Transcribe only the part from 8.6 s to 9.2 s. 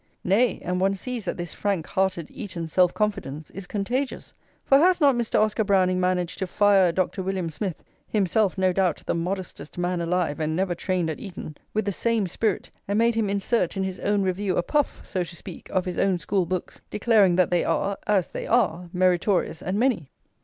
doubt, the